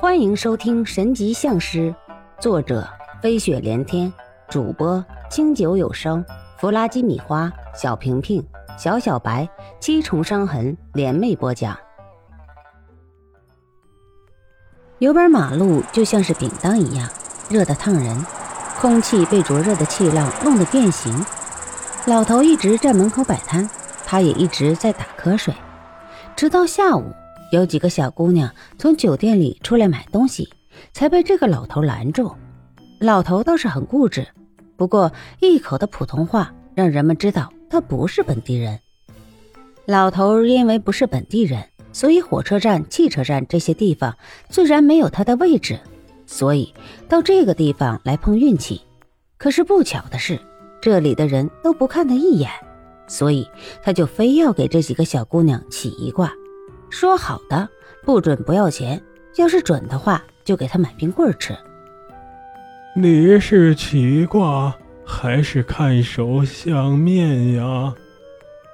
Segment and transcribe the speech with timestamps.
[0.00, 1.90] 欢迎收听《神级相师》，
[2.40, 2.88] 作者
[3.20, 4.12] 飞雪连天，
[4.48, 6.24] 主播清酒有声，
[6.56, 8.40] 弗拉基米花，小平平，
[8.78, 9.48] 小小白，
[9.80, 11.76] 七重伤痕联袂播讲。
[15.00, 17.10] 有边马路就像是饼铛一样，
[17.50, 18.24] 热得烫人，
[18.80, 21.12] 空气被灼热的气浪弄得变形。
[22.06, 23.68] 老头一直在门口摆摊，
[24.06, 25.52] 他也一直在打瞌睡，
[26.36, 27.12] 直到下午。
[27.50, 30.48] 有几个小姑娘从酒店里出来买东西，
[30.92, 32.30] 才被这个老头拦住。
[33.00, 34.26] 老头倒是很固执，
[34.76, 38.78] 不过一口的普通话让人们知道他不是本地人。
[39.86, 44.14] 老头因为不是本地人，所以火车站、汽车站这些地方
[44.48, 45.78] 自然没有他的位置，
[46.26, 46.74] 所以
[47.08, 48.82] 到这个地方来碰运气。
[49.38, 50.38] 可是不巧的是，
[50.82, 52.50] 这里的人都不看他一眼，
[53.06, 53.48] 所以
[53.82, 56.30] 他就非要给这几个小姑娘起一卦。
[56.90, 57.68] 说好的
[58.04, 59.02] 不准不要钱，
[59.36, 61.56] 要是准的话就给他买冰棍吃。
[62.94, 67.94] 你是奇卦还是看手相面呀？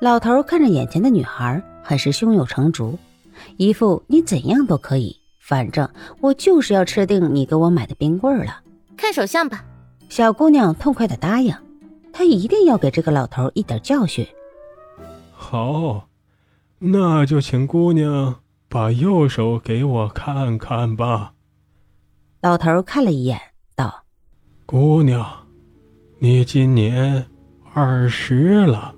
[0.00, 2.98] 老头看着眼前的女孩，很是胸有成竹，
[3.56, 5.88] 一副你怎样都可以，反正
[6.20, 8.60] 我就是要吃定你给我买的冰棍了。
[8.96, 9.64] 看手相吧。
[10.08, 11.54] 小姑娘痛快的答应，
[12.12, 14.26] 她一定要给这个老头一点教训。
[15.32, 16.09] 好。
[16.82, 18.36] 那就请姑娘
[18.66, 21.34] 把右手给我看看吧。
[22.40, 23.38] 老头看了一眼，
[23.76, 24.04] 道
[24.64, 25.26] ：“姑娘，
[26.20, 27.26] 你今年
[27.74, 28.94] 二十了，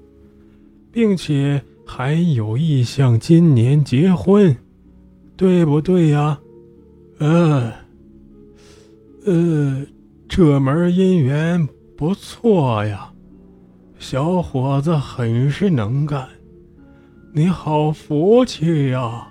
[0.92, 4.56] 并且还有意向今年结婚，
[5.36, 6.38] 对不对呀
[7.18, 7.72] ？”“嗯，
[9.26, 9.84] 呃，
[10.28, 13.12] 这门姻缘不错呀，
[13.98, 16.28] 小伙子很是能干。”
[17.34, 19.26] 你好福气呀！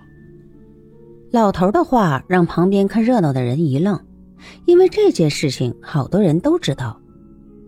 [1.31, 3.99] 老头的话让旁边看热闹的人一愣，
[4.65, 6.99] 因为这件事情好多人都知道。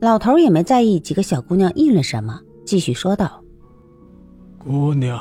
[0.02, 3.44] 老头也没在意几个小姑娘议论什么，继续说道
[4.58, 5.20] ：“姑娘，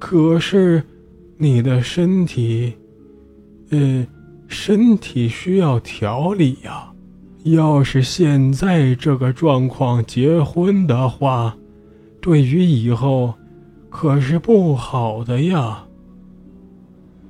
[0.00, 0.82] 可是
[1.38, 2.74] 你的身体，
[3.70, 4.04] 嗯，
[4.48, 6.92] 身体需要调理呀。
[7.44, 11.56] 要是现在这个状况结婚的话，
[12.20, 13.32] 对于以后……”
[13.94, 15.84] 可是不好的呀。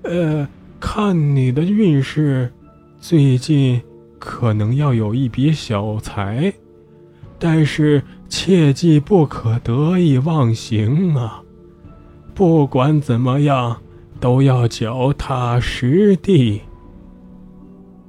[0.03, 0.49] 呃，
[0.81, 2.51] 看你的运势，
[2.99, 3.83] 最近
[4.19, 6.51] 可能要有一笔小财，
[7.39, 11.43] 但是切记不可得意忘形啊！
[12.35, 13.77] 不管怎么样，
[14.19, 16.63] 都要脚踏实地。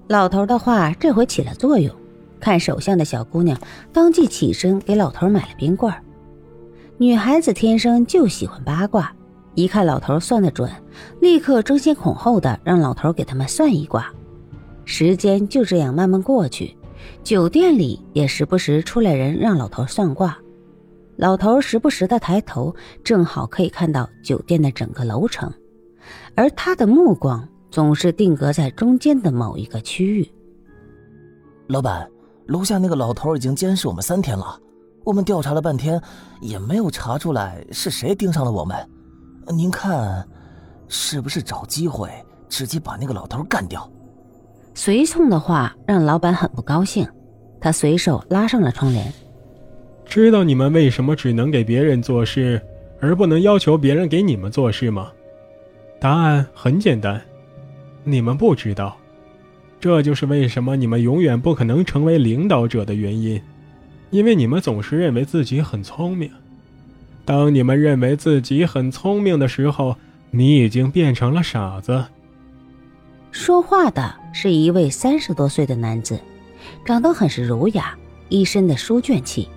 [0.08, 1.94] 老头的话这回起了作用，
[2.40, 3.60] 看手相的小姑娘
[3.92, 6.02] 当即起身给老头买了冰棍儿。
[6.98, 9.14] 女孩子天生就喜欢八卦，
[9.54, 10.72] 一看老头算得准，
[11.20, 14.10] 立刻争先恐后的让老头给他们算一卦。
[14.86, 16.78] 时间就这样慢慢过去，
[17.22, 20.38] 酒店里也时不时出来人让老头算卦。
[21.18, 22.74] 老头时不时的抬头，
[23.04, 25.52] 正好可以看到酒店的整个楼层，
[26.34, 30.32] 而他的目光总是定格在中间的某一个区域。
[31.68, 32.10] 老板，
[32.46, 34.58] 楼下那个老头已经监视我们三天了。
[35.06, 36.02] 我们调查了半天，
[36.42, 38.76] 也没有查出来是谁盯上了我们。
[39.56, 40.28] 您看，
[40.88, 42.10] 是不是找机会
[42.50, 43.88] 直接把那个老头干掉？
[44.74, 47.08] 随从的话让老板很不高兴，
[47.62, 49.14] 他随手拉上了窗帘。
[50.06, 52.60] 知道你们为什么只能给别人做事，
[53.00, 55.12] 而不能要求别人给你们做事吗？
[56.00, 57.22] 答案很简单，
[58.04, 58.98] 你们不知道。
[59.80, 63.40] 这就是为什么你们永远不可能成为领导者的原因。
[64.16, 66.32] 因为你们总是认为自己很聪明，
[67.26, 69.98] 当你们认为自己很聪明的时候，
[70.32, 72.06] 你已经变成了傻子。
[73.30, 76.18] 说话的是一位三十多岁的男子，
[76.86, 77.94] 长得很是儒雅，
[78.30, 79.50] 一身的书卷气。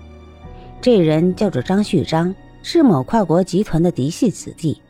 [0.81, 4.81] 这人叫做张旭章，是某跨国集团的嫡系子弟，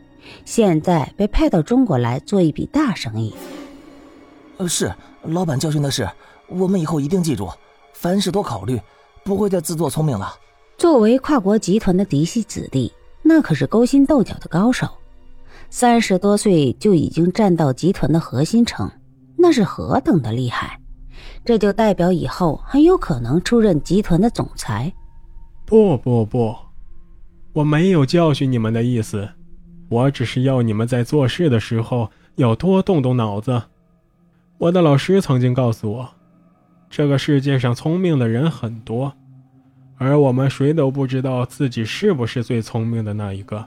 [0.44, 3.32] 现在被派到中国来做一笔大生意。
[4.56, 4.92] 呃，是
[5.22, 6.10] 老板教训的是，
[6.48, 7.48] 我们以后一定记住，
[7.92, 8.80] 凡事多考虑。
[9.24, 10.34] 不会再自作聪明了。
[10.76, 14.88] 作为跨国集团的嫡系子弟，那可是勾心斗角的高手。
[15.68, 18.90] 三十多岁就已经站到集团的核心层，
[19.36, 20.80] 那是何等的厉害！
[21.44, 24.92] 这就代表以后很有可能出任集团的总裁。
[25.64, 26.56] 不不不，
[27.52, 29.28] 我没有教训你们的意思，
[29.88, 33.62] 我只是要你们在做事的时候要多动动脑子。
[34.58, 36.08] 我的老师曾经告诉我。
[36.90, 39.14] 这个世界上聪明的人很多，
[39.96, 43.64] 而我们谁都不知道自己是不是最聪明的那一个。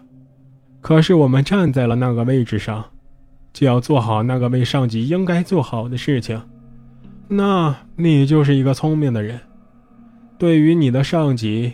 [0.81, 2.83] 可是我们站在了那个位置上，
[3.53, 6.39] 就要做好那个为上级应该做好的事情。
[7.29, 9.39] 那你就是一个聪明的人。
[10.37, 11.71] 对于你的上级，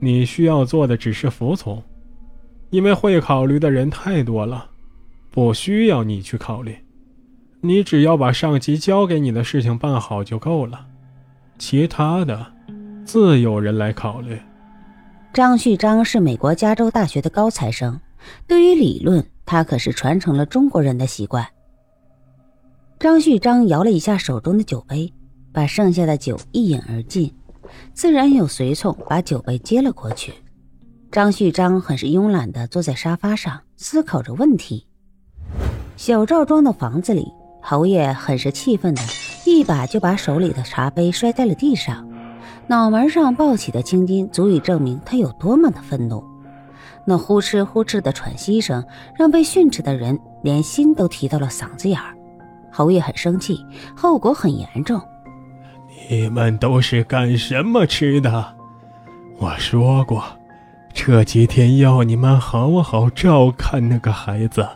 [0.00, 1.80] 你需要做的只是服从，
[2.70, 4.68] 因为会考虑的人太多了，
[5.30, 6.76] 不需要你去考虑。
[7.60, 10.86] 你只要把上级交给你的事情办好就够了，
[11.58, 12.46] 其他的
[13.04, 14.40] 自有人来考虑。
[15.32, 18.00] 张旭章是美国加州大学的高材生，
[18.46, 21.46] 对于理论，他可是传承了中国人的习惯。
[22.98, 25.12] 张旭章摇了一下手中的酒杯，
[25.52, 27.34] 把剩下的酒一饮而尽，
[27.92, 30.32] 自然有随从把酒杯接了过去。
[31.10, 34.86] 张旭章很是慵懒地坐在沙发上，思考着问题。
[35.96, 37.32] 小赵庄的房子里，
[37.70, 39.02] 侯爷很是气愤的，
[39.44, 42.08] 一把就把手里的茶杯摔在了地上。
[42.66, 46.24] 脑门上爆起的青筋，足以证明他有多么的愤怒。
[47.04, 48.82] 那呼哧呼哧的喘息声，
[49.14, 52.16] 让被训斥的人连心都提到了嗓子眼儿。
[52.72, 53.62] 侯爷很生气，
[53.94, 54.98] 后果很严重。
[56.08, 58.46] 你们都是干什么吃的？
[59.36, 60.24] 我说过，
[60.94, 64.66] 这几天要你们好好照看那个孩子。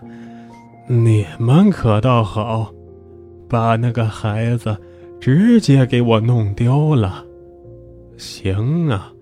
[0.86, 2.70] 你们可倒好，
[3.52, 4.75] 把那个孩子
[5.20, 7.22] 直接给我弄丢了。
[8.16, 9.12] 行啊，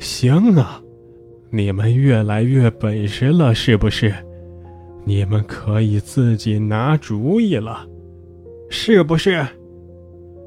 [0.00, 0.82] 行啊，
[1.50, 4.12] 你们越来越本事了，是不是？
[5.04, 7.86] 你们可以自己拿主意了，
[8.68, 9.46] 是不是？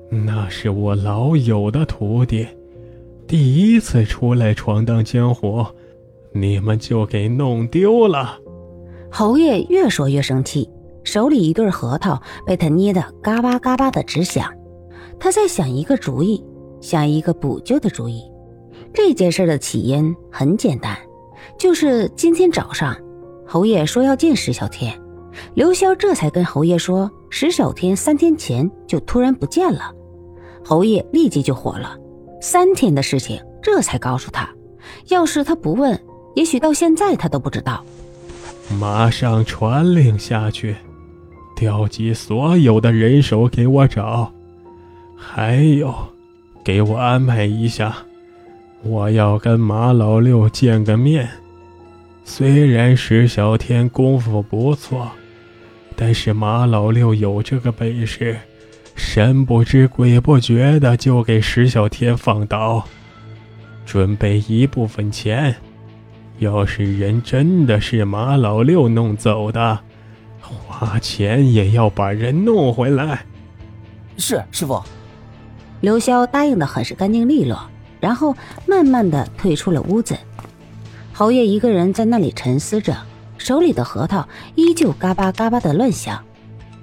[0.09, 2.45] 那是我老友的徒弟，
[3.25, 5.65] 第一次出来闯荡江湖，
[6.33, 8.37] 你们就给弄丢了。
[9.09, 10.69] 侯爷越说越生气，
[11.03, 14.51] 手里一对核桃被他捏得嘎巴嘎巴的直响。
[15.19, 16.43] 他在想一个主意。
[16.81, 18.23] 想一个补救的主意。
[18.93, 20.97] 这件事的起因很简单，
[21.57, 22.95] 就是今天早上，
[23.45, 24.97] 侯爷说要见石小天，
[25.55, 29.93] 刘潇这才跟侯爷说，石小天三天前就突然不见了。
[30.63, 31.97] 侯爷立即就火了，
[32.41, 34.49] 三天的事情这才告诉他，
[35.09, 35.99] 要是他不问，
[36.35, 37.83] 也许到现在他都不知道。
[38.79, 40.77] 马上传令下去，
[41.59, 44.31] 调集所有的人手给我找，
[45.17, 45.93] 还有。
[46.63, 47.93] 给我安排一下，
[48.81, 51.27] 我要跟马老六见个面。
[52.23, 55.11] 虽然石小天功夫不错，
[55.97, 58.37] 但是马老六有这个本事，
[58.95, 62.85] 神不知鬼不觉的就给石小天放倒。
[63.85, 65.53] 准备一部分钱，
[66.37, 69.79] 要是人真的是马老六弄走的，
[70.67, 73.25] 花钱也要把人弄回来。
[74.17, 74.81] 是师傅。
[75.81, 77.69] 刘潇答应的很是干净利落，
[77.99, 78.35] 然后
[78.65, 80.17] 慢慢的退出了屋子。
[81.13, 82.97] 侯爷一个人在那里沉思着，
[83.37, 86.23] 手里的核桃依旧嘎巴嘎巴的乱响，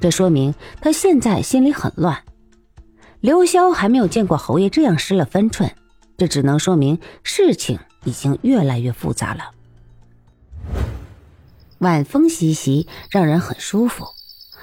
[0.01, 2.23] 这说明他现在心里很乱。
[3.21, 5.71] 刘潇还没有见过侯爷这样失了分寸，
[6.17, 9.56] 这只能说明事情已经越来越复杂了。
[11.79, 14.07] 晚风习习，让人很舒服。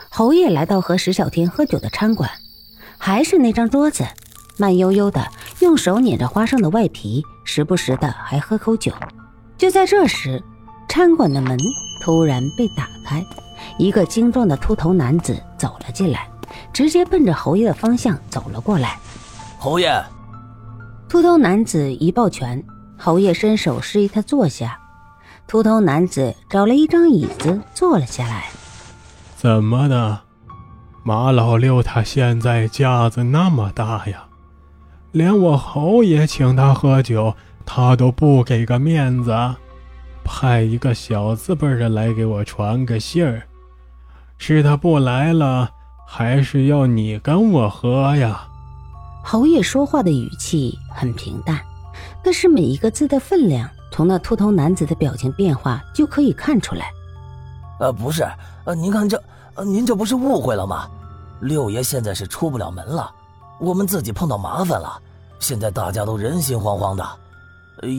[0.09, 2.29] 侯爷来到和石小天喝酒的餐馆，
[2.97, 4.03] 还是那张桌子。
[4.57, 5.27] 慢悠悠的
[5.61, 8.91] 用手捻着花生的外皮，时不时的还喝口酒。
[9.57, 10.41] 就在这时，
[10.87, 11.57] 餐馆的门
[12.01, 13.25] 突然被打开，
[13.79, 16.29] 一个精壮的秃头男子走了进来，
[16.71, 18.99] 直接奔着侯爷的方向走了过来。
[19.57, 20.03] 侯爷，
[21.09, 22.63] 秃头男子一抱拳，
[22.95, 24.79] 侯爷伸手示意他坐下。
[25.53, 28.49] 秃头男子找了一张椅子坐了下来。
[29.35, 30.21] 怎么的，
[31.03, 34.23] 马老六他现在架子那么大呀？
[35.11, 37.35] 连我侯爷请他喝酒，
[37.67, 39.31] 他都不给个面子，
[40.23, 43.43] 派一个小字辈的来给我传个信儿，
[44.39, 45.69] 是他不来了，
[46.07, 48.47] 还是要你跟我喝呀？
[49.23, 51.61] 侯爷说话的语气很平淡，
[52.23, 56.91] 但是每一个字的分量，从那秃头男子的表情变化就可以看出来。
[57.79, 58.27] 呃，不是，
[58.65, 59.21] 呃，您看这，
[59.53, 60.89] 呃，您这不是误会了吗？
[61.41, 63.13] 六爷现在是出不了门了。
[63.59, 64.99] 我们自己碰到麻烦了，
[65.39, 67.07] 现在大家都人心惶惶的。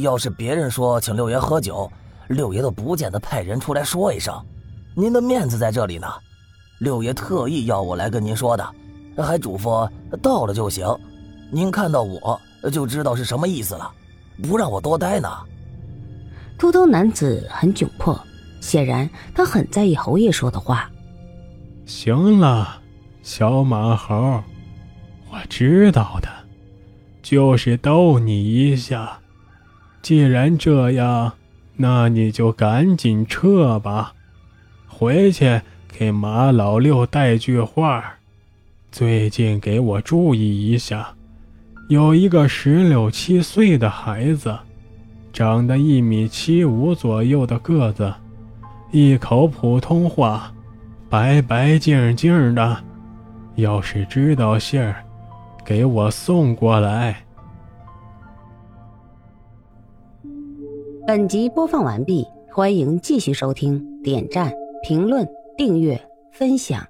[0.00, 1.88] 要是别人说请六爷喝酒，
[2.26, 4.34] 六爷都不见得派人出来说一声。
[4.96, 6.08] 您的面子在这里呢，
[6.80, 8.68] 六爷特意要我来跟您说的，
[9.18, 9.88] 还嘱咐
[10.20, 10.84] 到了就行。
[11.52, 12.40] 您看到我
[12.72, 13.88] 就知道是什么意思了，
[14.42, 15.28] 不让我多待呢。
[16.56, 18.18] 秃头男子很窘迫，
[18.60, 20.90] 显然他很在意侯爷说的话。
[21.86, 22.80] 行了，
[23.22, 24.42] 小马猴。
[25.30, 26.28] 我知道的，
[27.22, 29.18] 就是逗你一下。
[30.00, 31.32] 既然这样，
[31.76, 34.14] 那你就赶紧撤吧，
[34.86, 38.14] 回去给马老六带句话，
[38.92, 41.14] 最近给我注意一下，
[41.88, 44.56] 有一个十六七岁的孩子，
[45.34, 48.14] 长得一米七五左右的个子，
[48.92, 50.54] 一口普通话，
[51.10, 52.76] 白白净净的。
[53.56, 55.04] 要是知道信儿，
[55.64, 57.16] 给我送过来。
[61.04, 64.52] 本集播放完毕，欢迎继续收听，点赞、
[64.84, 66.00] 评论、订阅、
[66.30, 66.80] 分享。